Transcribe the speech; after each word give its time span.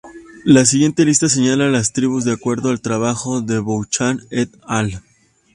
La 0.45 0.65
siguiente 0.65 1.05
lista 1.05 1.29
señala 1.29 1.69
las 1.69 1.93
tribus 1.93 2.25
de 2.25 2.31
acuerdo 2.33 2.69
al 2.71 2.81
trabajo 2.81 3.41
de 3.41 3.59
Bouchard 3.59 4.17
"et 4.31 4.49
al. 4.65 5.03